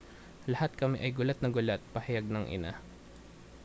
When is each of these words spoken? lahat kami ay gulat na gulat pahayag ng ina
lahat 0.51 0.71
kami 0.81 0.97
ay 1.03 1.11
gulat 1.17 1.37
na 1.45 1.49
gulat 1.55 1.77
pahayag 1.93 2.25
ng 2.31 2.45
ina 2.55 2.73